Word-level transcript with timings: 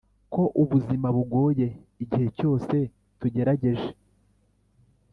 ko 0.33 0.41
ubuzima 0.61 1.07
bugoye 1.15 1.67
igihe 2.03 2.27
cyose 2.37 2.75
tugerageje 3.19 3.89